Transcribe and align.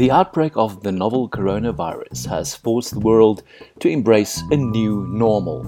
The 0.00 0.10
outbreak 0.10 0.56
of 0.56 0.82
the 0.82 0.92
novel 0.92 1.28
coronavirus 1.28 2.26
has 2.30 2.54
forced 2.54 2.94
the 2.94 3.00
world 3.00 3.42
to 3.80 3.88
embrace 3.90 4.42
a 4.50 4.56
new 4.56 5.06
normal. 5.06 5.60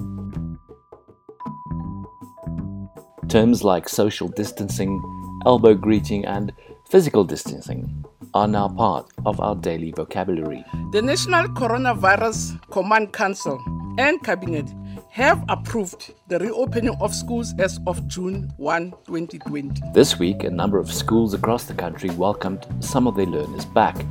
Terms 3.29 3.63
like 3.63 3.91
social 3.91 4.29
distancing, 4.29 5.03
elbow 5.45 5.75
greeting, 5.75 6.25
and 6.25 6.51
physical 6.89 7.25
distancing 7.25 8.07
are 8.33 8.49
now 8.49 8.69
part 8.69 9.07
of 9.27 9.39
our 9.39 9.55
daily 9.55 9.93
vocabulary. 9.95 10.65
The 10.93 11.03
National 11.03 11.49
Coronavirus 11.49 12.59
Command 12.71 13.13
Council 13.13 13.63
and 13.99 14.25
Cabinet 14.25 14.73
have 15.11 15.45
approved 15.51 16.15
the 16.29 16.39
reopening 16.39 16.97
of 17.03 17.15
schools 17.15 17.53
as 17.59 17.79
of 17.87 18.09
June 18.09 18.51
1, 18.57 18.93
2020. 19.05 19.83
This 19.93 20.19
week, 20.19 20.45
a 20.45 20.51
number 20.51 20.79
of 20.79 20.91
schools 20.91 21.35
across 21.35 21.65
the 21.65 21.75
country 21.75 22.09
welcomed 22.09 22.67
some 22.81 23.07
of 23.07 23.15
their 23.15 23.27
learners 23.27 23.67
back. 23.67 24.07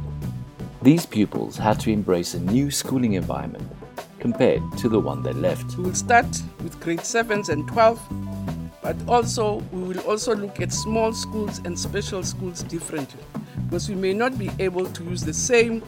These 0.84 1.06
pupils 1.06 1.58
had 1.58 1.80
to 1.82 1.92
embrace 1.92 2.34
a 2.34 2.40
new 2.40 2.72
schooling 2.72 3.14
environment 3.14 3.72
compared 4.20 4.64
to 4.80 4.90
the 4.90 5.00
one 5.00 5.22
they 5.22 5.32
left. 5.34 5.78
We 5.78 5.84
will 5.84 5.94
start 5.94 6.26
with 6.64 6.80
grade 6.80 7.02
7s 7.02 7.50
and 7.50 7.68
12, 7.68 8.02
but 8.82 8.96
also 9.08 9.58
we 9.72 9.84
will 9.84 10.00
also 10.00 10.36
look 10.36 10.60
at 10.60 10.74
small 10.74 11.14
schools 11.14 11.60
and 11.66 11.78
special 11.78 12.24
schools 12.24 12.64
differently 12.64 13.22
because 13.66 13.90
we 13.90 13.96
may 13.96 14.12
not 14.12 14.40
be 14.40 14.50
able 14.58 14.88
to 14.88 15.04
use 15.04 15.22
the 15.22 15.36
same 15.36 15.84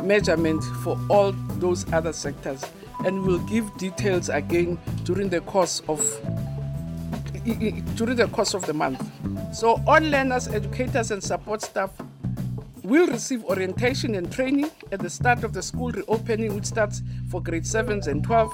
measurement 0.00 0.62
for 0.84 0.96
all 1.10 1.32
those 1.58 1.92
other 1.92 2.12
sectors 2.12 2.64
and 3.04 3.20
we'll 3.26 3.40
give 3.46 3.68
details 3.78 4.28
again 4.28 4.78
during 5.02 5.28
the 5.28 5.40
course 5.40 5.82
of 5.88 6.00
during 7.96 8.16
the 8.16 8.28
course 8.28 8.54
of 8.54 8.64
the 8.66 8.74
month. 8.74 9.04
So 9.52 9.82
all 9.88 10.00
learners, 10.00 10.46
educators 10.46 11.10
and 11.10 11.22
support 11.22 11.62
staff 11.62 11.90
will 12.86 13.06
receive 13.08 13.44
orientation 13.44 14.14
and 14.14 14.30
training 14.30 14.70
at 14.92 15.00
the 15.00 15.10
start 15.10 15.42
of 15.42 15.52
the 15.52 15.62
school 15.62 15.90
reopening 15.90 16.54
which 16.54 16.66
starts 16.66 17.02
for 17.30 17.42
grade 17.42 17.64
7s 17.64 18.06
and 18.06 18.22
12. 18.22 18.52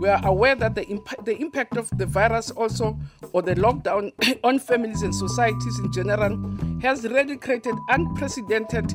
We 0.00 0.08
are 0.08 0.20
aware 0.26 0.56
that 0.56 0.74
the, 0.74 0.86
imp- 0.88 1.24
the 1.24 1.36
impact 1.38 1.76
of 1.76 1.88
the 1.96 2.06
virus 2.06 2.50
also 2.50 2.98
or 3.32 3.42
the 3.42 3.54
lockdown 3.54 4.12
on 4.44 4.58
families 4.58 5.02
and 5.02 5.14
societies 5.14 5.78
in 5.78 5.92
general 5.92 6.36
has 6.82 7.04
really 7.04 7.36
created 7.36 7.74
unprecedented 7.90 8.92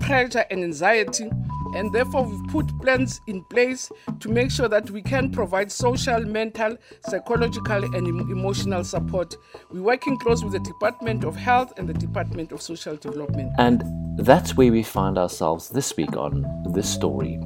pressure 0.00 0.44
and 0.50 0.62
anxiety 0.62 1.30
and 1.74 1.92
therefore 1.92 2.24
we've 2.24 2.48
put 2.48 2.66
plans 2.80 3.20
in 3.26 3.42
place 3.44 3.90
to 4.20 4.28
make 4.28 4.50
sure 4.50 4.68
that 4.68 4.90
we 4.90 5.02
can 5.02 5.30
provide 5.30 5.70
social, 5.72 6.20
mental, 6.20 6.76
psychological, 7.08 7.84
and 7.94 8.06
emotional 8.06 8.84
support. 8.84 9.36
We're 9.70 9.82
working 9.82 10.18
close 10.18 10.44
with 10.44 10.52
the 10.52 10.60
Department 10.60 11.24
of 11.24 11.36
Health 11.36 11.72
and 11.78 11.88
the 11.88 11.94
Department 11.94 12.52
of 12.52 12.62
Social 12.62 12.96
Development. 12.96 13.52
And 13.58 13.82
that's 14.18 14.56
where 14.56 14.70
we 14.70 14.82
find 14.82 15.18
ourselves 15.18 15.68
this 15.68 15.96
week 15.96 16.16
on 16.16 16.46
This 16.72 16.88
Story. 16.88 17.38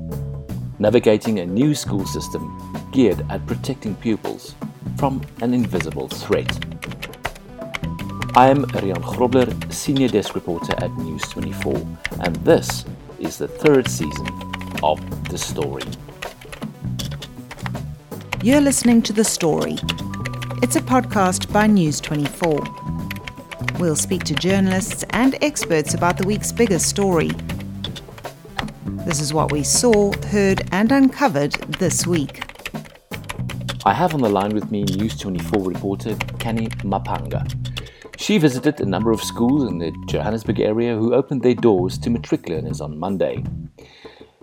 Navigating 0.78 1.40
a 1.40 1.46
new 1.46 1.74
school 1.74 2.06
system 2.06 2.88
geared 2.92 3.24
at 3.30 3.46
protecting 3.46 3.94
pupils 3.96 4.54
from 4.96 5.22
an 5.40 5.54
invisible 5.54 6.08
threat. 6.08 6.48
I 8.36 8.48
am 8.48 8.64
Rian 8.66 9.02
Grobler, 9.02 9.72
Senior 9.72 10.06
Desk 10.06 10.34
Reporter 10.36 10.72
at 10.78 10.90
News 10.98 11.22
24, 11.22 11.74
and 12.20 12.36
this 12.36 12.84
is 13.20 13.36
the 13.36 13.48
third 13.48 13.86
season 13.86 14.26
of 14.82 14.98
The 15.28 15.36
Story. 15.36 15.82
You're 18.42 18.62
listening 18.62 19.02
to 19.02 19.12
The 19.12 19.24
Story. 19.24 19.76
It's 20.62 20.76
a 20.76 20.80
podcast 20.80 21.52
by 21.52 21.66
News 21.66 22.00
24. 22.00 22.64
We'll 23.78 23.96
speak 23.96 24.24
to 24.24 24.34
journalists 24.34 25.04
and 25.10 25.36
experts 25.42 25.92
about 25.92 26.16
the 26.16 26.26
week's 26.26 26.50
biggest 26.50 26.88
story. 26.88 27.30
This 29.04 29.20
is 29.20 29.34
what 29.34 29.52
we 29.52 29.64
saw, 29.64 30.12
heard, 30.28 30.66
and 30.72 30.90
uncovered 30.90 31.52
this 31.78 32.06
week. 32.06 32.42
I 33.84 33.92
have 33.92 34.14
on 34.14 34.20
the 34.20 34.30
line 34.30 34.54
with 34.54 34.70
me 34.70 34.84
News 34.84 35.18
24 35.18 35.62
reporter 35.62 36.16
Kenny 36.38 36.68
Mapanga. 36.84 37.59
She 38.20 38.36
visited 38.36 38.78
a 38.82 38.84
number 38.84 39.10
of 39.12 39.22
schools 39.22 39.66
in 39.70 39.78
the 39.78 39.92
Johannesburg 40.04 40.60
area 40.60 40.94
who 40.94 41.14
opened 41.14 41.42
their 41.42 41.54
doors 41.54 41.96
to 42.00 42.10
matric 42.10 42.50
learners 42.50 42.82
on 42.82 42.98
Monday. 42.98 43.42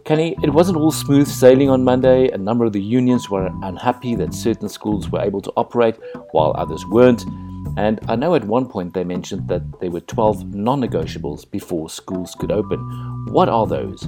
Kenny, 0.03 0.35
it 0.41 0.49
wasn't 0.49 0.79
all 0.79 0.89
smooth 0.91 1.27
sailing 1.27 1.69
on 1.69 1.83
Monday. 1.83 2.27
A 2.29 2.39
number 2.39 2.65
of 2.65 2.73
the 2.73 2.81
unions 2.81 3.29
were 3.29 3.51
unhappy 3.61 4.15
that 4.15 4.33
certain 4.33 4.67
schools 4.67 5.11
were 5.11 5.21
able 5.21 5.41
to 5.41 5.53
operate 5.55 5.95
while 6.31 6.55
others 6.57 6.83
weren't. 6.87 7.23
And 7.77 7.99
I 8.07 8.15
know 8.15 8.33
at 8.33 8.45
one 8.45 8.67
point 8.67 8.95
they 8.95 9.03
mentioned 9.03 9.47
that 9.49 9.79
there 9.79 9.91
were 9.91 10.01
12 10.01 10.55
non 10.55 10.81
negotiables 10.81 11.49
before 11.49 11.87
schools 11.87 12.33
could 12.33 12.51
open. 12.51 12.79
What 13.29 13.47
are 13.47 13.67
those? 13.67 14.07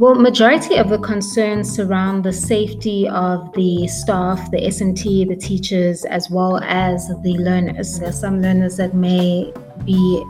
Well, 0.00 0.14
majority 0.14 0.76
of 0.76 0.90
the 0.90 0.98
concerns 0.98 1.74
surround 1.74 2.22
the 2.22 2.32
safety 2.32 3.08
of 3.08 3.52
the 3.54 3.88
staff, 3.88 4.48
the 4.52 4.64
S&T, 4.64 5.24
the 5.24 5.34
teachers, 5.34 6.04
as 6.04 6.30
well 6.30 6.58
as 6.58 7.08
the 7.24 7.36
learners. 7.38 7.98
There 7.98 8.08
are 8.08 8.12
some 8.12 8.40
learners 8.40 8.76
that 8.76 8.94
may 8.94 9.52
be 9.84 10.22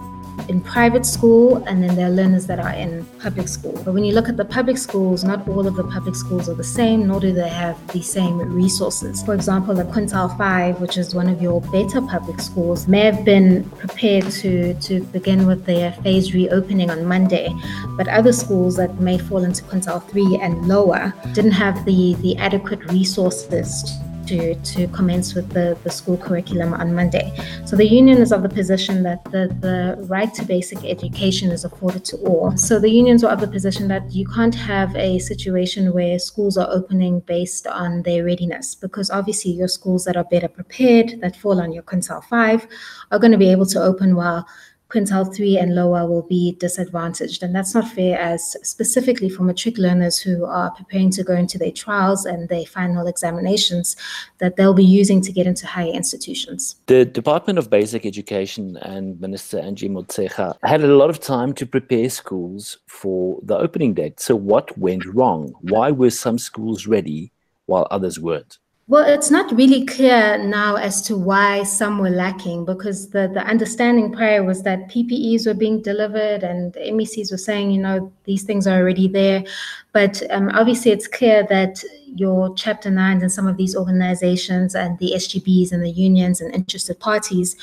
in 0.48 0.60
private 0.60 1.04
school 1.04 1.62
and 1.66 1.82
then 1.82 1.94
there 1.96 2.06
are 2.06 2.10
learners 2.10 2.46
that 2.46 2.58
are 2.58 2.72
in 2.72 3.04
public 3.20 3.48
school. 3.48 3.72
But 3.84 3.94
when 3.94 4.04
you 4.04 4.14
look 4.14 4.28
at 4.28 4.36
the 4.36 4.44
public 4.44 4.78
schools, 4.78 5.24
not 5.24 5.46
all 5.48 5.66
of 5.66 5.76
the 5.76 5.84
public 5.84 6.14
schools 6.14 6.48
are 6.48 6.54
the 6.54 6.64
same, 6.64 7.06
nor 7.06 7.20
do 7.20 7.32
they 7.32 7.48
have 7.48 7.76
the 7.92 8.02
same 8.02 8.38
resources. 8.38 9.22
For 9.22 9.34
example, 9.34 9.74
the 9.74 9.84
Quintile 9.84 10.36
5, 10.36 10.80
which 10.80 10.96
is 10.96 11.14
one 11.14 11.28
of 11.28 11.42
your 11.42 11.60
better 11.60 12.00
public 12.00 12.40
schools, 12.40 12.88
may 12.88 13.00
have 13.00 13.24
been 13.24 13.68
prepared 13.70 14.30
to, 14.42 14.74
to 14.74 15.00
begin 15.04 15.46
with 15.46 15.64
their 15.64 15.92
phased 16.04 16.34
reopening 16.34 16.90
on 16.90 17.04
Monday, 17.04 17.54
but 17.96 18.08
other 18.08 18.32
schools 18.32 18.76
that 18.76 19.00
may 19.00 19.18
fall 19.18 19.44
into 19.44 19.62
Quintile 19.64 20.08
3 20.10 20.38
and 20.40 20.68
lower 20.68 21.12
didn't 21.32 21.52
have 21.52 21.84
the, 21.84 22.14
the 22.20 22.36
adequate 22.36 22.84
resources 22.86 23.98
to, 24.28 24.88
commence 24.88 25.34
with 25.34 25.48
the, 25.50 25.76
the 25.84 25.90
school 25.90 26.16
curriculum 26.16 26.74
on 26.74 26.94
Monday. 26.94 27.32
So 27.66 27.76
the 27.76 27.86
union 27.86 28.18
is 28.18 28.32
of 28.32 28.42
the 28.42 28.48
position 28.48 29.02
that 29.02 29.24
the, 29.24 29.48
the 29.60 29.96
right 30.08 30.32
to 30.34 30.44
basic 30.44 30.84
education 30.84 31.50
is 31.50 31.64
afforded 31.64 32.04
to 32.06 32.16
all. 32.18 32.56
So 32.56 32.78
the 32.78 32.90
unions 32.90 33.24
are 33.24 33.32
of 33.32 33.40
the 33.40 33.48
position 33.48 33.88
that 33.88 34.10
you 34.12 34.26
can't 34.26 34.54
have 34.54 34.94
a 34.96 35.18
situation 35.18 35.92
where 35.92 36.18
schools 36.18 36.56
are 36.56 36.68
opening 36.70 37.20
based 37.20 37.66
on 37.66 38.02
their 38.02 38.24
readiness, 38.24 38.74
because 38.74 39.10
obviously 39.10 39.52
your 39.52 39.68
schools 39.68 40.04
that 40.04 40.16
are 40.16 40.24
better 40.24 40.48
prepared, 40.48 41.20
that 41.20 41.36
fall 41.36 41.60
on 41.60 41.72
your 41.72 41.82
quintile 41.82 42.24
five, 42.24 42.66
are 43.10 43.18
going 43.18 43.32
to 43.32 43.38
be 43.38 43.50
able 43.50 43.66
to 43.66 43.82
open 43.82 44.16
while 44.16 44.46
quintile 44.90 45.34
3 45.34 45.58
and 45.58 45.74
lower 45.74 46.08
will 46.08 46.22
be 46.22 46.56
disadvantaged. 46.58 47.42
And 47.42 47.54
that's 47.54 47.74
not 47.74 47.88
fair, 47.88 48.18
as 48.18 48.56
specifically 48.62 49.28
for 49.28 49.42
matric 49.42 49.76
learners 49.76 50.18
who 50.18 50.44
are 50.44 50.70
preparing 50.70 51.10
to 51.10 51.22
go 51.22 51.34
into 51.34 51.58
their 51.58 51.70
trials 51.70 52.24
and 52.24 52.48
their 52.48 52.64
final 52.64 53.06
examinations 53.06 53.96
that 54.38 54.56
they'll 54.56 54.74
be 54.74 54.84
using 54.84 55.20
to 55.22 55.32
get 55.32 55.46
into 55.46 55.66
higher 55.66 55.92
institutions. 55.92 56.76
The 56.86 57.04
Department 57.04 57.58
of 57.58 57.68
Basic 57.68 58.06
Education 58.06 58.76
and 58.78 59.20
Minister 59.20 59.58
Angie 59.58 59.88
Motshekga 59.88 60.56
had 60.62 60.82
a 60.82 60.96
lot 60.96 61.10
of 61.10 61.20
time 61.20 61.52
to 61.54 61.66
prepare 61.66 62.08
schools 62.08 62.78
for 62.86 63.38
the 63.42 63.56
opening 63.56 63.94
date. 63.94 64.20
So, 64.20 64.36
what 64.36 64.76
went 64.78 65.04
wrong? 65.04 65.52
Why 65.60 65.90
were 65.90 66.10
some 66.10 66.38
schools 66.38 66.86
ready 66.86 67.32
while 67.66 67.86
others 67.90 68.18
weren't? 68.18 68.58
Well, 68.90 69.06
it's 69.06 69.30
not 69.30 69.54
really 69.54 69.84
clear 69.84 70.38
now 70.38 70.76
as 70.76 71.02
to 71.02 71.16
why 71.18 71.62
some 71.64 71.98
were 71.98 72.08
lacking 72.08 72.64
because 72.64 73.10
the, 73.10 73.28
the 73.28 73.40
understanding 73.40 74.10
prior 74.10 74.42
was 74.42 74.62
that 74.62 74.88
PPEs 74.88 75.46
were 75.46 75.52
being 75.52 75.82
delivered 75.82 76.42
and 76.42 76.72
MECs 76.72 77.30
were 77.30 77.36
saying, 77.36 77.70
you 77.70 77.82
know, 77.82 78.10
these 78.24 78.44
things 78.44 78.66
are 78.66 78.78
already 78.78 79.06
there. 79.06 79.44
But 79.92 80.22
um, 80.30 80.48
obviously, 80.54 80.90
it's 80.90 81.06
clear 81.06 81.46
that 81.50 81.84
your 82.14 82.54
Chapter 82.54 82.88
9s 82.88 83.20
and 83.20 83.30
some 83.30 83.46
of 83.46 83.58
these 83.58 83.76
organizations 83.76 84.74
and 84.74 84.98
the 84.98 85.12
SGBs 85.16 85.70
and 85.70 85.84
the 85.84 85.90
unions 85.90 86.40
and 86.40 86.54
interested 86.54 86.98
parties 86.98 87.56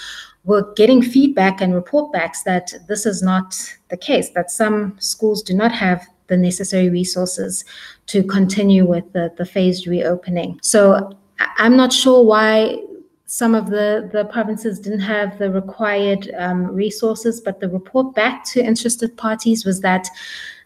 were 0.44 0.72
getting 0.76 1.02
feedback 1.02 1.60
and 1.60 1.74
report 1.74 2.14
backs 2.14 2.44
that 2.44 2.72
this 2.88 3.08
is 3.08 3.24
not 3.24 3.56
the 3.90 3.98
case, 3.98 4.30
that 4.30 4.52
some 4.52 4.96
schools 5.00 5.42
do 5.42 5.56
not 5.56 5.72
have 5.72 6.06
the 6.28 6.38
necessary 6.38 6.90
resources 6.90 7.64
to 8.08 8.24
continue 8.24 8.86
with 8.86 9.12
the, 9.14 9.34
the 9.38 9.46
phased 9.46 9.88
reopening. 9.88 10.60
So 10.62 11.18
I'm 11.58 11.76
not 11.76 11.92
sure 11.94 12.24
why 12.24 12.78
some 13.26 13.56
of 13.56 13.70
the, 13.70 14.10
the 14.14 14.26
provinces 14.26 14.80
didn't 14.80 15.00
have 15.00 15.38
the 15.40 15.52
required 15.52 16.32
um, 16.38 16.68
resources, 16.68 17.42
but 17.42 17.60
the 17.60 17.70
report 17.70 18.16
back 18.16 18.46
to 18.46 18.64
interested 18.64 19.18
parties 19.18 19.66
was 19.66 19.82
that 19.82 20.08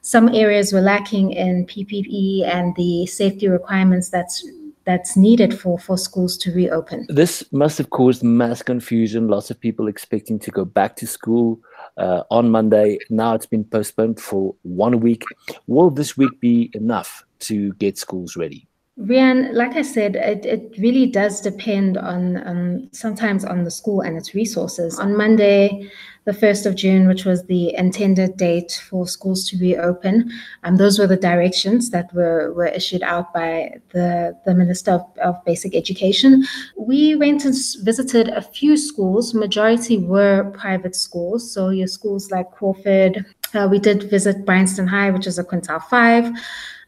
some 0.02 0.34
areas 0.34 0.72
were 0.74 0.82
lacking 0.82 1.32
in 1.32 1.66
PPE 1.66 2.46
and 2.46 2.76
the 2.76 3.06
safety 3.06 3.48
requirements 3.48 4.10
that's 4.10 4.46
that's 4.86 5.16
needed 5.16 5.60
for, 5.60 5.78
for 5.78 6.00
schools 6.00 6.36
to 6.36 6.52
reopen. 6.52 7.06
This 7.10 7.44
must 7.52 7.78
have 7.78 7.92
caused 7.92 8.24
mass 8.24 8.64
confusion, 8.64 9.28
lots 9.28 9.52
of 9.52 9.60
people 9.60 9.88
expecting 9.88 10.40
to 10.40 10.50
go 10.50 10.66
back 10.66 10.96
to 10.96 11.06
school 11.06 11.60
uh, 12.00 12.24
on 12.32 12.50
Monday. 12.50 12.98
Now 13.10 13.36
it's 13.36 13.46
been 13.46 13.66
postponed 13.66 14.20
for 14.20 14.56
one 14.64 15.00
week. 15.02 15.24
Will 15.68 15.90
this 15.92 16.18
week 16.18 16.40
be 16.40 16.72
enough 16.74 17.24
to 17.42 17.74
get 17.74 17.98
schools 17.98 18.36
ready? 18.36 18.69
Rian, 19.00 19.54
like 19.54 19.78
I 19.78 19.82
said, 19.82 20.18
it, 20.18 20.46
it 20.46 20.76
really 20.78 21.06
does 21.06 21.40
depend 21.40 21.98
on 21.98 22.46
um, 22.46 22.90
sometimes 22.92 23.46
on 23.46 23.64
the 23.64 23.72
school 23.72 24.02
and 24.02 24.18
its 24.18 24.36
resources. 24.36 25.00
On 25.00 25.16
Monday, 25.16 25.90
the 26.26 26.32
1st 26.34 26.66
of 26.66 26.76
June, 26.76 27.08
which 27.08 27.24
was 27.24 27.46
the 27.46 27.74
intended 27.76 28.36
date 28.36 28.84
for 28.90 29.08
schools 29.08 29.50
to 29.50 29.58
reopen. 29.58 30.30
Um, 30.64 30.76
those 30.76 31.00
were 31.00 31.08
the 31.08 31.16
directions 31.16 31.92
that 31.92 32.14
were, 32.14 32.54
were 32.54 32.68
issued 32.68 33.02
out 33.02 33.34
by 33.34 33.80
the, 33.94 34.38
the 34.46 34.54
Minister 34.54 34.92
of, 34.92 35.06
of 35.24 35.46
Basic 35.46 35.76
Education. 35.76 36.46
We 36.78 37.16
went 37.16 37.46
and 37.46 37.56
visited 37.82 38.28
a 38.28 38.42
few 38.42 38.76
schools. 38.76 39.34
Majority 39.34 39.98
were 39.98 40.52
private 40.52 40.96
schools. 40.96 41.52
So 41.52 41.70
your 41.70 41.88
schools 41.88 42.32
like 42.32 42.52
Crawford. 42.52 43.26
Uh, 43.54 43.68
we 43.72 43.80
did 43.80 44.10
visit 44.10 44.46
Bryanston 44.46 44.88
High, 44.88 45.10
which 45.12 45.26
is 45.26 45.40
a 45.40 45.44
quintile 45.44 45.84
five. 45.90 46.32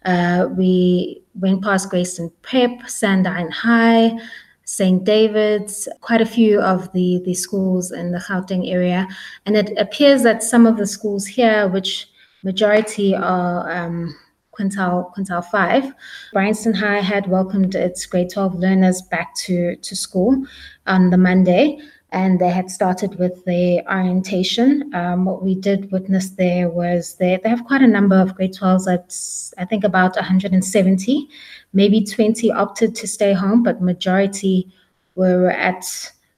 Uh, 0.05 0.47
we 0.57 1.23
went 1.35 1.63
past 1.63 1.89
Grayston 1.89 2.31
Prep, 2.41 2.71
Sandine 2.87 3.51
High, 3.51 4.17
St. 4.65 5.03
David's, 5.03 5.87
quite 6.01 6.21
a 6.21 6.25
few 6.25 6.61
of 6.61 6.91
the, 6.93 7.21
the 7.25 7.33
schools 7.33 7.91
in 7.91 8.11
the 8.11 8.19
Gauteng 8.19 8.71
area. 8.71 9.07
And 9.45 9.57
it 9.57 9.77
appears 9.77 10.23
that 10.23 10.43
some 10.43 10.65
of 10.65 10.77
the 10.77 10.87
schools 10.87 11.25
here, 11.25 11.67
which 11.67 12.07
majority 12.43 13.15
are 13.15 13.69
um, 13.69 14.15
quintile, 14.57 15.13
quintile 15.13 15.45
5, 15.45 15.93
Bryanston 16.33 16.73
High 16.73 17.01
had 17.01 17.27
welcomed 17.27 17.75
its 17.75 18.05
grade 18.05 18.29
12 18.29 18.55
learners 18.55 19.01
back 19.01 19.35
to, 19.35 19.75
to 19.75 19.95
school 19.95 20.45
on 20.87 21.09
the 21.09 21.17
Monday 21.17 21.79
and 22.11 22.39
they 22.39 22.49
had 22.49 22.69
started 22.69 23.17
with 23.17 23.45
the 23.45 23.81
orientation. 23.89 24.93
Um, 24.93 25.25
what 25.25 25.41
we 25.41 25.55
did 25.55 25.91
witness 25.91 26.31
there 26.31 26.69
was 26.69 27.15
they, 27.15 27.39
they 27.41 27.49
have 27.49 27.65
quite 27.65 27.81
a 27.81 27.87
number 27.87 28.15
of 28.15 28.35
grade 28.35 28.53
12s, 28.53 28.91
at, 28.91 29.61
I 29.61 29.65
think 29.65 29.83
about 29.83 30.15
170 30.15 31.29
Maybe 31.73 32.03
20 32.03 32.51
opted 32.51 32.95
to 32.95 33.07
stay 33.07 33.33
home, 33.33 33.63
but 33.63 33.81
majority 33.81 34.67
were 35.15 35.51
at 35.51 35.85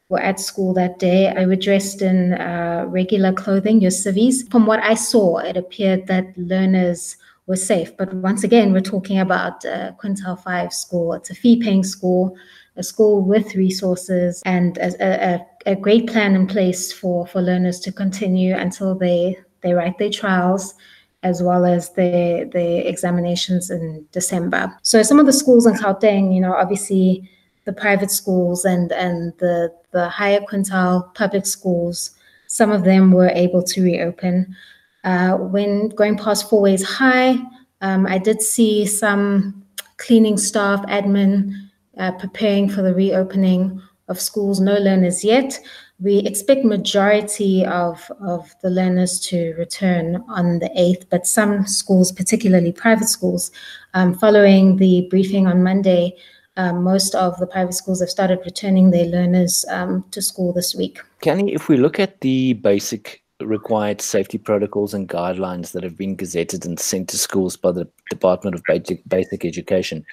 were 0.09 0.19
at 0.19 0.39
school 0.39 0.73
that 0.75 0.99
day. 0.99 1.33
They 1.35 1.47
were 1.47 1.55
dressed 1.55 2.03
in 2.03 2.33
uh, 2.33 2.85
regular 2.87 3.33
clothing, 3.33 3.81
your 3.81 3.89
civvies. 3.89 4.47
From 4.49 4.67
what 4.67 4.83
I 4.83 4.93
saw, 4.93 5.39
it 5.39 5.57
appeared 5.57 6.05
that 6.07 6.37
learners 6.37 7.17
were 7.47 7.55
safe. 7.55 7.97
But 7.97 8.13
once 8.13 8.43
again, 8.43 8.73
we're 8.73 8.81
talking 8.81 9.19
about 9.19 9.65
uh, 9.65 9.93
Quintile 9.93 10.39
5 10.39 10.71
school. 10.71 11.13
It's 11.13 11.31
a 11.31 11.35
fee-paying 11.35 11.83
school, 11.83 12.37
a 12.75 12.83
school 12.83 13.21
with 13.21 13.55
resources 13.55 14.41
and 14.45 14.77
a, 14.77 15.35
a, 15.35 15.73
a 15.73 15.75
great 15.75 16.07
plan 16.07 16.35
in 16.35 16.47
place 16.47 16.91
for, 16.91 17.27
for 17.27 17.41
learners 17.41 17.79
to 17.81 17.91
continue 17.91 18.55
until 18.55 18.95
they, 18.95 19.37
they 19.61 19.73
write 19.73 19.97
their 19.97 20.09
trials 20.09 20.75
as 21.23 21.41
well 21.41 21.65
as 21.65 21.89
the 21.91 22.49
the 22.53 22.87
examinations 22.87 23.71
in 23.71 24.05
December. 24.11 24.77
So 24.83 25.01
some 25.03 25.19
of 25.19 25.25
the 25.25 25.33
schools 25.33 25.65
in 25.65 25.73
Gauteng, 25.73 26.35
you 26.35 26.41
know, 26.41 26.53
obviously 26.53 27.29
the 27.65 27.73
private 27.73 28.11
schools 28.11 28.65
and 28.65 28.91
and 28.91 29.33
the 29.39 29.73
the 29.91 30.09
higher 30.09 30.41
quintile 30.41 31.13
public 31.15 31.45
schools, 31.45 32.11
some 32.47 32.71
of 32.71 32.83
them 32.83 33.11
were 33.11 33.29
able 33.29 33.63
to 33.63 33.83
reopen. 33.83 34.55
Uh, 35.03 35.35
when 35.35 35.89
going 35.89 36.17
past 36.17 36.49
Fourways 36.49 36.83
High, 36.83 37.37
um, 37.81 38.05
I 38.05 38.17
did 38.17 38.41
see 38.41 38.85
some 38.85 39.63
cleaning 39.97 40.37
staff, 40.37 40.81
admin, 40.87 41.62
uh, 41.97 42.11
preparing 42.13 42.69
for 42.69 42.81
the 42.81 42.93
reopening 42.93 43.81
of 44.07 44.19
schools. 44.19 44.59
No 44.59 44.75
learners 44.77 45.23
yet, 45.23 45.59
we 45.99 46.17
expect 46.19 46.65
majority 46.65 47.65
of, 47.65 48.11
of 48.21 48.53
the 48.61 48.69
learners 48.69 49.19
to 49.21 49.53
return 49.57 50.23
on 50.27 50.59
the 50.59 50.69
8th, 50.77 51.05
but 51.09 51.25
some 51.25 51.65
schools, 51.65 52.11
particularly 52.11 52.71
private 52.73 53.07
schools, 53.07 53.51
um, 53.93 54.13
following 54.13 54.77
the 54.77 55.07
briefing 55.09 55.47
on 55.47 55.63
Monday, 55.63 56.15
um, 56.57 56.83
most 56.83 57.15
of 57.15 57.37
the 57.39 57.47
private 57.47 57.73
schools 57.73 58.01
have 58.01 58.09
started 58.09 58.39
returning 58.45 58.91
their 58.91 59.05
learners 59.05 59.65
um, 59.69 60.03
to 60.11 60.21
school 60.21 60.53
this 60.53 60.75
week. 60.75 60.99
Kenny, 61.21 61.53
if 61.53 61.69
we 61.69 61.77
look 61.77 61.99
at 61.99 62.21
the 62.21 62.53
basic 62.53 63.23
required 63.39 64.01
safety 64.01 64.37
protocols 64.37 64.93
and 64.93 65.09
guidelines 65.09 65.71
that 65.71 65.83
have 65.83 65.97
been 65.97 66.15
gazetted 66.15 66.65
and 66.65 66.79
sent 66.79 67.09
to 67.09 67.17
schools 67.17 67.57
by 67.57 67.71
the 67.71 67.87
Department 68.09 68.55
of 68.55 68.63
Basic, 68.67 69.01
Basic 69.07 69.45
Education, 69.45 70.05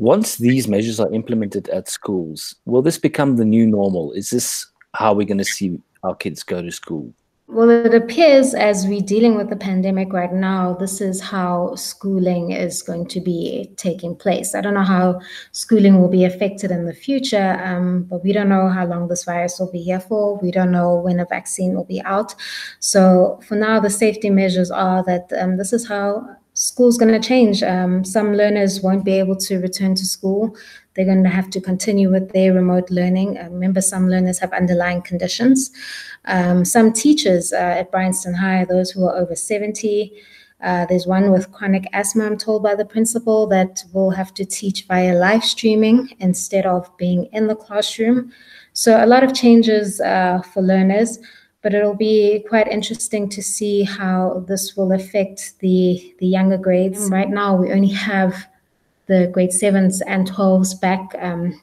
once 0.00 0.36
these 0.36 0.66
measures 0.66 0.98
are 0.98 1.12
implemented 1.12 1.68
at 1.68 1.86
schools, 1.86 2.54
will 2.64 2.80
this 2.80 2.96
become 2.96 3.36
the 3.36 3.44
new 3.44 3.66
normal? 3.66 4.12
Is 4.12 4.30
this 4.30 4.66
how 4.94 5.12
we're 5.12 5.26
going 5.26 5.36
to 5.36 5.44
see 5.44 5.78
our 6.02 6.14
kids 6.14 6.42
go 6.42 6.62
to 6.62 6.72
school? 6.72 7.12
Well, 7.48 7.68
it 7.68 7.94
appears 7.94 8.54
as 8.54 8.86
we're 8.86 9.02
dealing 9.02 9.36
with 9.36 9.50
the 9.50 9.56
pandemic 9.56 10.12
right 10.14 10.32
now, 10.32 10.72
this 10.72 11.02
is 11.02 11.20
how 11.20 11.74
schooling 11.74 12.52
is 12.52 12.80
going 12.80 13.08
to 13.08 13.20
be 13.20 13.74
taking 13.76 14.16
place. 14.16 14.54
I 14.54 14.62
don't 14.62 14.72
know 14.72 14.84
how 14.84 15.20
schooling 15.52 16.00
will 16.00 16.08
be 16.08 16.24
affected 16.24 16.70
in 16.70 16.86
the 16.86 16.94
future, 16.94 17.60
um, 17.62 18.04
but 18.04 18.24
we 18.24 18.32
don't 18.32 18.48
know 18.48 18.68
how 18.68 18.86
long 18.86 19.08
this 19.08 19.24
virus 19.24 19.58
will 19.58 19.70
be 19.70 19.82
here 19.82 20.00
for. 20.00 20.38
We 20.38 20.50
don't 20.50 20.70
know 20.70 20.94
when 20.94 21.20
a 21.20 21.26
vaccine 21.26 21.74
will 21.74 21.84
be 21.84 22.00
out. 22.04 22.34
So, 22.78 23.38
for 23.46 23.56
now, 23.56 23.80
the 23.80 23.90
safety 23.90 24.30
measures 24.30 24.70
are 24.70 25.04
that 25.04 25.30
um, 25.38 25.58
this 25.58 25.74
is 25.74 25.86
how 25.86 26.36
school's 26.60 26.98
going 26.98 27.18
to 27.18 27.26
change. 27.26 27.62
Um, 27.62 28.04
some 28.04 28.34
learners 28.34 28.82
won't 28.82 29.02
be 29.02 29.18
able 29.18 29.36
to 29.36 29.58
return 29.60 29.94
to 29.94 30.04
school. 30.04 30.54
They're 30.94 31.06
going 31.06 31.24
to 31.24 31.30
have 31.30 31.48
to 31.50 31.60
continue 31.60 32.10
with 32.10 32.32
their 32.32 32.52
remote 32.52 32.90
learning. 32.90 33.38
Uh, 33.38 33.44
remember, 33.44 33.80
some 33.80 34.10
learners 34.10 34.38
have 34.40 34.52
underlying 34.52 35.00
conditions. 35.00 35.70
Um, 36.26 36.66
some 36.66 36.92
teachers 36.92 37.54
uh, 37.54 37.78
at 37.80 37.90
Bryanston 37.90 38.34
High, 38.34 38.66
those 38.66 38.90
who 38.90 39.06
are 39.06 39.16
over 39.16 39.34
70, 39.34 40.12
uh, 40.62 40.84
there's 40.84 41.06
one 41.06 41.32
with 41.32 41.50
chronic 41.50 41.86
asthma, 41.94 42.26
I'm 42.26 42.36
told 42.36 42.62
by 42.62 42.74
the 42.74 42.84
principal, 42.84 43.46
that 43.46 43.82
will 43.94 44.10
have 44.10 44.34
to 44.34 44.44
teach 44.44 44.86
via 44.86 45.14
live 45.14 45.42
streaming 45.42 46.10
instead 46.18 46.66
of 46.66 46.94
being 46.98 47.24
in 47.32 47.46
the 47.46 47.56
classroom. 47.56 48.32
So, 48.74 49.02
a 49.02 49.06
lot 49.06 49.24
of 49.24 49.32
changes 49.32 49.98
uh, 50.02 50.42
for 50.52 50.62
learners 50.62 51.18
but 51.62 51.74
it'll 51.74 51.94
be 51.94 52.44
quite 52.48 52.68
interesting 52.68 53.28
to 53.28 53.42
see 53.42 53.82
how 53.82 54.44
this 54.48 54.76
will 54.76 54.92
affect 54.92 55.58
the 55.60 56.14
the 56.18 56.26
younger 56.26 56.56
grades. 56.56 57.10
Right 57.10 57.28
now, 57.28 57.56
we 57.56 57.72
only 57.72 57.92
have 57.92 58.46
the 59.06 59.28
grade 59.32 59.52
sevens 59.52 60.00
and 60.02 60.26
twelves 60.26 60.74
back 60.74 61.14
um, 61.20 61.60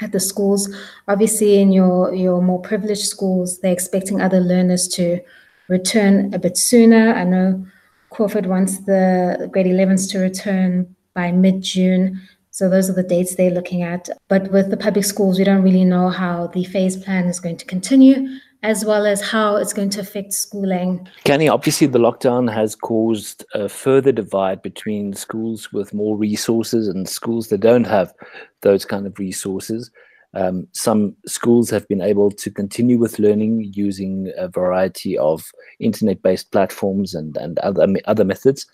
at 0.00 0.12
the 0.12 0.20
schools. 0.20 0.68
Obviously, 1.08 1.60
in 1.60 1.72
your 1.72 2.14
your 2.14 2.40
more 2.40 2.60
privileged 2.60 3.06
schools, 3.06 3.58
they're 3.58 3.72
expecting 3.72 4.20
other 4.20 4.40
learners 4.40 4.86
to 4.88 5.20
return 5.68 6.32
a 6.32 6.38
bit 6.38 6.56
sooner. 6.56 7.12
I 7.14 7.24
know 7.24 7.66
Crawford 8.10 8.46
wants 8.46 8.78
the 8.78 9.48
grade 9.52 9.66
11s 9.66 10.10
to 10.12 10.18
return 10.18 10.94
by 11.14 11.32
mid 11.32 11.62
June. 11.62 12.20
So 12.52 12.68
those 12.68 12.90
are 12.90 12.94
the 12.94 13.04
dates 13.04 13.36
they're 13.36 13.50
looking 13.50 13.82
at. 13.82 14.08
But 14.28 14.50
with 14.50 14.70
the 14.70 14.76
public 14.76 15.04
schools, 15.04 15.38
we 15.38 15.44
don't 15.44 15.62
really 15.62 15.84
know 15.84 16.08
how 16.08 16.48
the 16.48 16.64
phase 16.64 16.96
plan 16.96 17.26
is 17.26 17.38
going 17.38 17.56
to 17.58 17.64
continue 17.64 18.28
as 18.62 18.84
well 18.84 19.06
as 19.06 19.20
how 19.20 19.56
it's 19.56 19.72
going 19.72 19.90
to 19.90 20.00
affect 20.00 20.32
schooling. 20.32 21.08
Kenny, 21.24 21.48
obviously, 21.48 21.86
the 21.86 21.98
lockdown 21.98 22.52
has 22.52 22.74
caused 22.74 23.44
a 23.54 23.68
further 23.68 24.12
divide 24.12 24.60
between 24.62 25.14
schools 25.14 25.72
with 25.72 25.94
more 25.94 26.16
resources 26.16 26.88
and 26.88 27.08
schools 27.08 27.48
that 27.48 27.60
don't 27.60 27.86
have 27.86 28.12
those 28.60 28.84
kind 28.84 29.06
of 29.06 29.18
resources. 29.18 29.90
Um, 30.32 30.68
some 30.72 31.16
schools 31.26 31.70
have 31.70 31.88
been 31.88 32.02
able 32.02 32.30
to 32.30 32.50
continue 32.50 32.98
with 32.98 33.18
learning 33.18 33.72
using 33.74 34.30
a 34.36 34.46
variety 34.46 35.18
of 35.18 35.50
internet-based 35.80 36.52
platforms 36.52 37.14
and, 37.14 37.36
and 37.36 37.58
other 37.60 37.88
other 38.04 38.24
methods, 38.24 38.66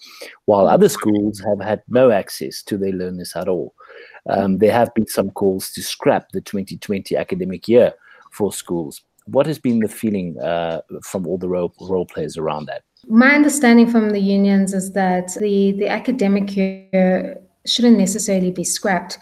while 0.45 0.69
other 0.69 0.91
schools 0.91 1.41
have 1.41 1.61
had 1.61 1.83
no 1.89 2.11
access 2.11 2.63
to 2.65 2.77
their 2.77 2.93
learners 2.93 3.35
at 3.37 3.49
all. 3.49 3.75
Um, 4.29 4.59
there 4.59 4.73
have 4.73 4.93
been 4.95 5.07
some 5.07 5.31
calls 5.31 5.71
to 5.71 5.83
scrap 5.83 6.33
the 6.33 6.43
2020 6.43 7.17
academic 7.17 7.69
year 7.69 7.95
for 8.33 8.53
schools 8.53 9.01
what 9.27 9.47
has 9.47 9.59
been 9.59 9.81
the 9.81 9.89
feeling 9.89 10.39
uh, 10.41 10.81
from 11.03 11.27
all 11.27 11.39
the 11.39 11.49
role, 11.49 11.73
role 11.81 12.07
players 12.07 12.37
around 12.37 12.67
that? 12.67 12.83
My 13.09 13.35
understanding 13.35 13.89
from 13.89 14.11
the 14.11 14.21
unions 14.21 14.75
is 14.75 14.93
that 14.93 15.35
the, 15.41 15.73
the 15.73 15.89
academic 15.89 16.57
year 16.57 17.39
shouldn't 17.65 17.99
necessarily 17.99 18.51
be 18.51 18.65
scrapped. 18.65 19.19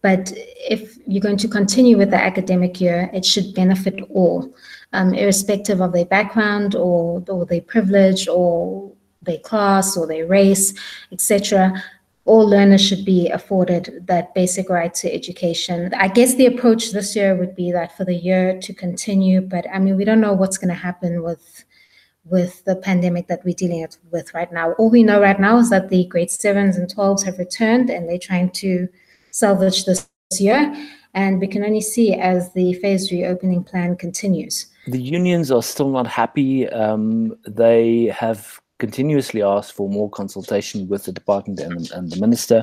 But 0.00 0.32
if 0.34 0.96
you're 1.06 1.20
going 1.20 1.38
to 1.38 1.48
continue 1.48 1.98
with 1.98 2.10
the 2.10 2.22
academic 2.22 2.80
year, 2.80 3.10
it 3.12 3.24
should 3.24 3.54
benefit 3.54 4.00
all, 4.10 4.54
um, 4.92 5.12
irrespective 5.12 5.80
of 5.80 5.92
their 5.92 6.04
background 6.04 6.76
or, 6.76 7.24
or 7.28 7.44
their 7.44 7.60
privilege 7.60 8.28
or 8.28 8.92
their 9.22 9.38
class 9.38 9.96
or 9.96 10.06
their 10.06 10.26
race, 10.26 10.72
etc 11.10 11.82
all 12.28 12.46
learners 12.46 12.84
should 12.86 13.04
be 13.04 13.28
afforded 13.30 14.04
that 14.06 14.34
basic 14.34 14.68
right 14.68 14.92
to 14.94 15.12
education. 15.12 15.92
I 15.94 16.08
guess 16.08 16.34
the 16.34 16.46
approach 16.46 16.92
this 16.92 17.16
year 17.16 17.34
would 17.34 17.56
be 17.56 17.72
that 17.72 17.96
for 17.96 18.04
the 18.04 18.14
year 18.14 18.60
to 18.60 18.74
continue, 18.74 19.40
but 19.40 19.64
I 19.72 19.78
mean, 19.78 19.96
we 19.96 20.04
don't 20.04 20.20
know 20.20 20.34
what's 20.34 20.58
going 20.58 20.68
to 20.68 20.74
happen 20.88 21.22
with 21.22 21.64
with 22.24 22.62
the 22.66 22.76
pandemic 22.76 23.26
that 23.28 23.42
we're 23.42 23.54
dealing 23.54 23.86
with 24.10 24.34
right 24.34 24.52
now. 24.52 24.72
All 24.72 24.90
we 24.90 25.02
know 25.02 25.18
right 25.18 25.40
now 25.40 25.56
is 25.56 25.70
that 25.70 25.88
the 25.88 26.04
grade 26.04 26.30
sevens 26.30 26.76
and 26.76 26.94
12s 26.94 27.24
have 27.24 27.38
returned 27.38 27.88
and 27.88 28.06
they're 28.06 28.18
trying 28.18 28.50
to 28.50 28.86
salvage 29.30 29.86
this 29.86 30.06
year. 30.38 30.74
And 31.14 31.40
we 31.40 31.46
can 31.46 31.64
only 31.64 31.80
see 31.80 32.12
as 32.12 32.52
the 32.52 32.74
phased 32.74 33.10
reopening 33.10 33.64
plan 33.64 33.96
continues. 33.96 34.66
The 34.86 35.00
unions 35.00 35.50
are 35.50 35.62
still 35.62 35.88
not 35.88 36.06
happy. 36.06 36.68
Um, 36.68 37.34
they 37.46 38.14
have 38.14 38.60
continuously 38.78 39.42
asked 39.42 39.72
for 39.72 39.88
more 39.88 40.08
consultation 40.10 40.88
with 40.88 41.04
the 41.04 41.12
department 41.12 41.60
and, 41.60 41.90
and 41.92 42.10
the 42.10 42.20
minister, 42.20 42.62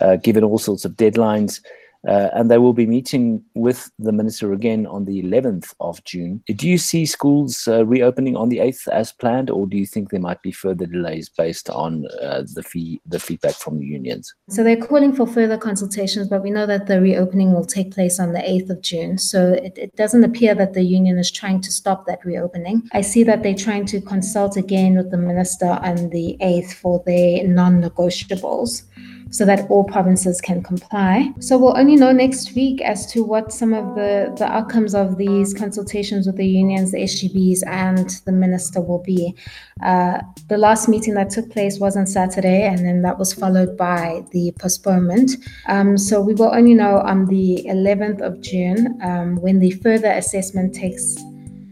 uh, 0.00 0.16
given 0.16 0.44
all 0.44 0.58
sorts 0.58 0.84
of 0.84 0.92
deadlines. 0.92 1.60
Uh, 2.06 2.28
and 2.32 2.50
they 2.50 2.58
will 2.58 2.72
be 2.72 2.86
meeting 2.86 3.42
with 3.54 3.90
the 3.98 4.12
minister 4.12 4.52
again 4.52 4.86
on 4.86 5.04
the 5.04 5.22
11th 5.22 5.74
of 5.80 6.02
June. 6.04 6.42
Do 6.46 6.68
you 6.68 6.78
see 6.78 7.04
schools 7.06 7.68
uh, 7.68 7.84
reopening 7.84 8.36
on 8.36 8.48
the 8.48 8.58
8th 8.58 8.88
as 8.88 9.12
planned, 9.12 9.50
or 9.50 9.66
do 9.66 9.76
you 9.76 9.86
think 9.86 10.10
there 10.10 10.20
might 10.20 10.42
be 10.42 10.52
further 10.52 10.86
delays 10.86 11.28
based 11.28 11.68
on 11.70 12.06
uh, 12.22 12.42
the 12.54 12.62
fee 12.62 13.00
the 13.06 13.20
feedback 13.20 13.54
from 13.54 13.78
the 13.78 13.86
unions? 13.86 14.34
So 14.48 14.64
they're 14.64 14.76
calling 14.76 15.14
for 15.14 15.26
further 15.26 15.58
consultations, 15.58 16.28
but 16.28 16.42
we 16.42 16.50
know 16.50 16.66
that 16.66 16.86
the 16.86 17.00
reopening 17.00 17.52
will 17.52 17.66
take 17.66 17.92
place 17.92 18.18
on 18.18 18.32
the 18.32 18.40
8th 18.40 18.70
of 18.70 18.82
June. 18.82 19.18
So 19.18 19.52
it, 19.52 19.76
it 19.76 19.96
doesn't 19.96 20.24
appear 20.24 20.54
that 20.54 20.74
the 20.74 20.82
union 20.82 21.18
is 21.18 21.30
trying 21.30 21.60
to 21.62 21.72
stop 21.72 22.06
that 22.06 22.24
reopening. 22.24 22.88
I 22.92 23.02
see 23.02 23.24
that 23.24 23.42
they're 23.42 23.54
trying 23.54 23.86
to 23.86 24.00
consult 24.00 24.56
again 24.56 24.96
with 24.96 25.10
the 25.10 25.16
minister 25.16 25.66
on 25.66 26.10
the 26.10 26.36
8th 26.40 26.72
for 26.72 27.02
their 27.04 27.46
non-negotiables 27.46 28.84
so 29.30 29.44
that 29.44 29.68
all 29.70 29.84
provinces 29.84 30.40
can 30.40 30.62
comply. 30.62 31.32
So 31.38 31.56
we'll 31.56 31.78
only 31.78 31.96
know 31.96 32.12
next 32.12 32.54
week 32.54 32.80
as 32.82 33.06
to 33.12 33.22
what 33.22 33.52
some 33.52 33.72
of 33.72 33.94
the, 33.94 34.34
the 34.36 34.46
outcomes 34.46 34.94
of 34.94 35.16
these 35.18 35.54
consultations 35.54 36.26
with 36.26 36.36
the 36.36 36.46
unions, 36.46 36.92
the 36.92 36.98
SGBs, 36.98 37.60
and 37.66 38.10
the 38.26 38.32
minister 38.32 38.80
will 38.80 39.02
be. 39.02 39.34
Uh, 39.82 40.20
the 40.48 40.58
last 40.58 40.88
meeting 40.88 41.14
that 41.14 41.30
took 41.30 41.50
place 41.50 41.78
was 41.78 41.96
on 41.96 42.06
Saturday, 42.06 42.64
and 42.64 42.84
then 42.84 43.02
that 43.02 43.18
was 43.18 43.32
followed 43.32 43.76
by 43.76 44.24
the 44.32 44.52
postponement. 44.58 45.32
Um, 45.68 45.96
so 45.96 46.20
we 46.20 46.34
will 46.34 46.52
only 46.54 46.74
know 46.74 46.98
on 46.98 47.26
the 47.26 47.64
11th 47.66 48.20
of 48.20 48.40
June 48.40 48.98
um, 49.02 49.36
when 49.36 49.60
the 49.60 49.70
further 49.82 50.10
assessment 50.10 50.74
takes 50.74 51.16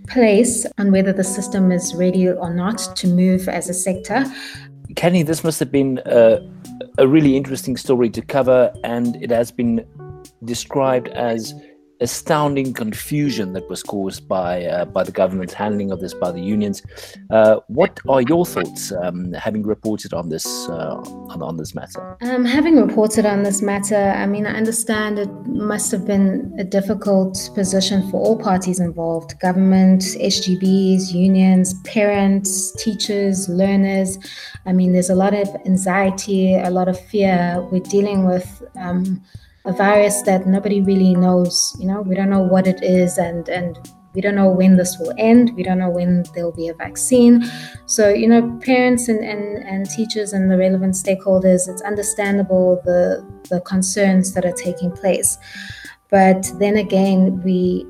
place 0.08 0.66
on 0.78 0.90
whether 0.90 1.12
the 1.12 1.24
system 1.24 1.70
is 1.70 1.94
ready 1.94 2.28
or 2.28 2.54
not 2.54 2.78
to 2.96 3.08
move 3.08 3.48
as 3.48 3.68
a 3.68 3.74
sector. 3.74 4.24
Kenny, 4.96 5.22
this 5.22 5.44
must 5.44 5.60
have 5.60 5.70
been 5.70 6.00
a, 6.06 6.40
a 6.98 7.06
really 7.06 7.36
interesting 7.36 7.76
story 7.76 8.10
to 8.10 8.20
cover, 8.20 8.72
and 8.84 9.16
it 9.22 9.30
has 9.30 9.50
been 9.50 9.86
described 10.44 11.08
as 11.08 11.54
astounding 12.00 12.72
confusion 12.72 13.52
that 13.52 13.68
was 13.68 13.82
caused 13.82 14.28
by 14.28 14.64
uh, 14.64 14.84
by 14.84 15.02
the 15.02 15.12
government's 15.12 15.52
handling 15.52 15.90
of 15.90 16.00
this 16.00 16.14
by 16.14 16.30
the 16.30 16.40
unions. 16.40 16.82
Uh, 17.30 17.60
what 17.68 17.98
are 18.08 18.22
your 18.22 18.46
thoughts, 18.46 18.92
um, 19.02 19.32
having 19.32 19.62
reported 19.62 20.12
on 20.12 20.28
this 20.28 20.46
uh, 20.68 20.96
on, 21.32 21.42
on, 21.42 21.56
this 21.56 21.74
matter? 21.74 22.16
Um, 22.22 22.44
having 22.44 22.80
reported 22.80 23.26
on 23.26 23.42
this 23.42 23.62
matter, 23.62 23.96
I 23.96 24.26
mean, 24.26 24.46
I 24.46 24.54
understand 24.54 25.18
it 25.18 25.30
must 25.46 25.90
have 25.90 26.06
been 26.06 26.54
a 26.58 26.64
difficult 26.64 27.50
position 27.54 28.08
for 28.10 28.20
all 28.20 28.38
parties 28.38 28.80
involved: 28.80 29.38
government, 29.40 30.02
SGBs, 30.02 31.12
unions, 31.12 31.74
parents, 31.84 32.72
teachers, 32.82 33.48
learners. 33.48 34.18
I 34.66 34.72
mean, 34.72 34.92
there's 34.92 35.10
a 35.10 35.14
lot 35.14 35.34
of 35.34 35.48
anxiety, 35.66 36.54
a 36.54 36.70
lot 36.70 36.88
of 36.88 36.98
fear. 36.98 37.66
We're 37.70 37.80
dealing 37.80 38.26
with. 38.26 38.62
Um, 38.76 39.22
a 39.68 39.72
virus 39.72 40.22
that 40.22 40.46
nobody 40.46 40.80
really 40.80 41.14
knows. 41.14 41.76
You 41.78 41.86
know, 41.86 42.00
we 42.00 42.14
don't 42.14 42.30
know 42.30 42.42
what 42.42 42.66
it 42.66 42.82
is, 42.82 43.18
and 43.18 43.48
and 43.48 43.78
we 44.14 44.22
don't 44.22 44.34
know 44.34 44.50
when 44.50 44.76
this 44.76 44.98
will 44.98 45.12
end. 45.18 45.54
We 45.54 45.62
don't 45.62 45.78
know 45.78 45.90
when 45.90 46.24
there'll 46.34 46.50
be 46.50 46.68
a 46.68 46.74
vaccine. 46.74 47.44
So, 47.86 48.08
you 48.08 48.26
know, 48.26 48.58
parents 48.64 49.06
and, 49.08 49.22
and, 49.22 49.62
and 49.64 49.88
teachers 49.88 50.32
and 50.32 50.50
the 50.50 50.56
relevant 50.56 50.94
stakeholders, 50.94 51.68
it's 51.68 51.82
understandable 51.82 52.80
the 52.84 53.24
the 53.50 53.60
concerns 53.60 54.32
that 54.34 54.44
are 54.44 54.52
taking 54.52 54.90
place. 54.90 55.38
But 56.10 56.50
then 56.58 56.78
again, 56.78 57.42
we 57.44 57.86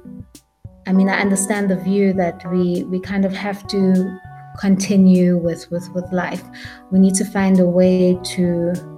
I 0.87 0.92
mean, 0.92 1.08
I 1.08 1.20
understand 1.20 1.70
the 1.70 1.76
view 1.76 2.12
that 2.14 2.44
we 2.50 2.85
we 2.85 2.99
kind 2.99 3.25
of 3.25 3.32
have 3.32 3.66
to 3.68 4.18
continue 4.58 5.38
with 5.38 5.70
with 5.70 5.88
with 5.94 6.11
life. 6.12 6.42
We 6.90 6.99
need 6.99 7.14
to 7.14 7.25
find 7.25 7.61
a 7.61 7.66
way 7.66 8.18
to 8.35 8.97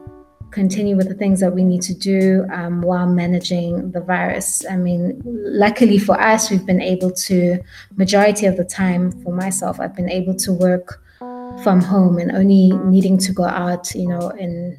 continue 0.51 0.97
with 0.97 1.09
the 1.09 1.15
things 1.15 1.41
that 1.41 1.55
we 1.55 1.65
need 1.65 1.83
to 1.83 1.95
do 1.95 2.47
um, 2.53 2.83
while 2.83 3.07
managing 3.07 3.93
the 3.93 4.01
virus. 4.01 4.65
I 4.69 4.77
mean, 4.77 5.21
luckily 5.25 5.99
for 5.99 6.21
us, 6.21 6.51
we've 6.51 6.67
been 6.67 6.83
able 6.83 7.13
to, 7.13 7.59
majority 7.97 8.47
of 8.47 8.57
the 8.57 8.65
time 8.65 9.13
for 9.23 9.33
myself, 9.33 9.81
I've 9.81 9.95
been 9.95 10.11
able 10.11 10.35
to 10.37 10.53
work 10.53 11.03
from 11.63 11.81
home 11.81 12.19
and 12.19 12.33
only 12.33 12.73
needing 12.85 13.19
to 13.19 13.33
go 13.33 13.45
out, 13.45 13.95
you 13.95 14.09
know, 14.09 14.31
in 14.31 14.79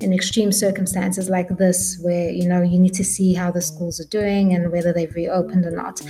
in 0.00 0.12
extreme 0.12 0.50
circumstances 0.52 1.28
like 1.28 1.48
this, 1.56 1.98
where 2.02 2.30
you 2.30 2.48
know 2.48 2.62
you 2.62 2.78
need 2.78 2.94
to 2.94 3.04
see 3.04 3.34
how 3.34 3.50
the 3.50 3.60
schools 3.60 4.00
are 4.00 4.08
doing 4.08 4.54
and 4.54 4.72
whether 4.72 4.92
they've 4.92 5.14
reopened 5.14 5.66
or 5.66 5.70
not. 5.70 6.00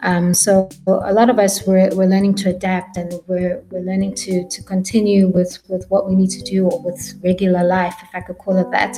Um, 0.00 0.32
so 0.34 0.68
a 0.86 1.12
lot 1.12 1.30
of 1.30 1.38
us 1.38 1.66
we're, 1.66 1.90
we're 1.94 2.06
learning 2.06 2.36
to 2.36 2.50
adapt 2.50 2.96
and 2.96 3.12
we're, 3.26 3.62
we're 3.70 3.82
learning 3.82 4.14
to 4.16 4.48
to 4.48 4.62
continue 4.62 5.28
with 5.28 5.58
with 5.68 5.86
what 5.88 6.08
we 6.08 6.14
need 6.14 6.30
to 6.30 6.42
do 6.42 6.66
or 6.68 6.80
with 6.82 7.00
regular 7.22 7.64
life, 7.64 7.96
if 8.02 8.08
I 8.14 8.20
could 8.20 8.38
call 8.38 8.56
it 8.58 8.70
that, 8.70 8.96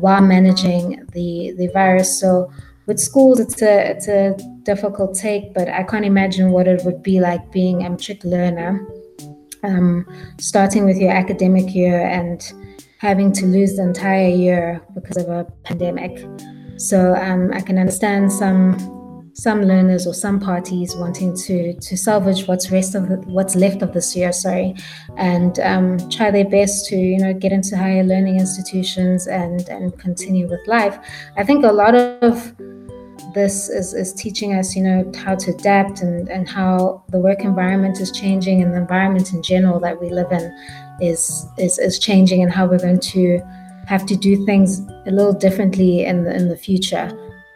while 0.00 0.22
managing 0.22 1.04
the 1.12 1.54
the 1.58 1.68
virus. 1.72 2.20
So 2.20 2.52
with 2.86 2.98
schools, 2.98 3.38
it's 3.40 3.60
a 3.60 3.90
it's 3.90 4.08
a 4.08 4.36
difficult 4.62 5.14
take, 5.14 5.52
but 5.54 5.68
I 5.68 5.82
can't 5.82 6.04
imagine 6.04 6.52
what 6.52 6.66
it 6.66 6.84
would 6.84 7.02
be 7.02 7.20
like 7.20 7.52
being 7.52 7.84
a 7.84 7.96
trick 7.96 8.24
learner, 8.24 8.86
um, 9.62 10.06
starting 10.38 10.84
with 10.84 10.96
your 10.96 11.12
academic 11.12 11.74
year 11.74 12.00
and 12.06 12.40
having 12.98 13.32
to 13.32 13.46
lose 13.46 13.76
the 13.76 13.82
entire 13.82 14.28
year 14.28 14.82
because 14.94 15.16
of 15.16 15.28
a 15.28 15.44
pandemic. 15.64 16.18
So 16.76 17.14
um, 17.14 17.52
I 17.52 17.60
can 17.60 17.78
understand 17.78 18.32
some 18.32 18.98
some 19.34 19.62
learners 19.62 20.04
or 20.04 20.12
some 20.12 20.40
parties 20.40 20.96
wanting 20.96 21.36
to 21.36 21.72
to 21.74 21.96
salvage 21.96 22.48
what's 22.48 22.72
rest 22.72 22.96
of 22.96 23.08
the, 23.08 23.16
what's 23.18 23.54
left 23.54 23.82
of 23.82 23.92
this 23.92 24.16
year, 24.16 24.32
sorry, 24.32 24.74
and 25.16 25.60
um, 25.60 25.96
try 26.10 26.30
their 26.30 26.48
best 26.48 26.86
to 26.86 26.96
you 26.96 27.18
know 27.18 27.32
get 27.32 27.52
into 27.52 27.76
higher 27.76 28.02
learning 28.02 28.38
institutions 28.38 29.28
and 29.28 29.68
and 29.68 29.96
continue 29.98 30.48
with 30.48 30.60
life. 30.66 30.98
I 31.36 31.44
think 31.44 31.64
a 31.64 31.72
lot 31.72 31.94
of 31.94 32.52
this 33.34 33.68
is, 33.68 33.94
is 33.94 34.12
teaching 34.12 34.54
us, 34.54 34.74
you 34.76 34.82
know, 34.82 35.10
how 35.16 35.34
to 35.34 35.50
adapt 35.50 36.00
and, 36.00 36.28
and 36.28 36.48
how 36.48 37.02
the 37.08 37.18
work 37.18 37.40
environment 37.40 38.00
is 38.00 38.10
changing 38.10 38.62
and 38.62 38.72
the 38.72 38.78
environment 38.78 39.32
in 39.32 39.42
general 39.42 39.80
that 39.80 40.00
we 40.00 40.10
live 40.10 40.32
in 40.32 40.50
is, 41.00 41.46
is, 41.58 41.78
is 41.78 41.98
changing 41.98 42.42
and 42.42 42.50
how 42.50 42.66
we're 42.66 42.78
going 42.78 43.00
to 43.00 43.40
have 43.86 44.04
to 44.06 44.16
do 44.16 44.44
things 44.44 44.80
a 45.06 45.10
little 45.10 45.32
differently 45.32 46.04
in 46.04 46.24
the, 46.24 46.34
in 46.34 46.48
the 46.48 46.56
future, 46.56 47.10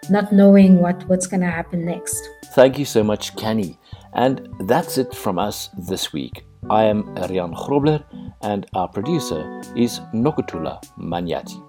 not 0.09 0.33
knowing 0.33 0.79
what, 0.79 1.07
what's 1.09 1.27
going 1.27 1.41
to 1.41 1.51
happen 1.51 1.85
next. 1.85 2.29
Thank 2.55 2.79
you 2.79 2.85
so 2.85 3.03
much, 3.03 3.37
Kenny. 3.37 3.79
And 4.15 4.49
that's 4.61 4.99
it 4.99 5.15
from 5.15 5.39
us 5.39 5.71
this 5.77 6.13
week. 6.13 6.45
I 6.71 6.85
am 6.85 7.03
Rian 7.17 7.55
Grobler, 7.55 8.05
and 8.43 8.67
our 8.75 8.89
producer 8.89 9.61
is 9.75 10.01
Nokutula 10.15 10.81
Manyati. 10.97 11.61